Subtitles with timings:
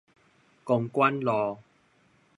[0.63, 1.59] 公舘路